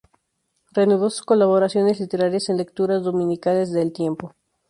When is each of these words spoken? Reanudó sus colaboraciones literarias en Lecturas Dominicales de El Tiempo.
Reanudó 0.71 1.11
sus 1.11 1.21
colaboraciones 1.21 1.99
literarias 1.99 2.49
en 2.49 2.57
Lecturas 2.57 3.03
Dominicales 3.03 3.71
de 3.71 3.83
El 3.83 3.93
Tiempo. 3.93 4.33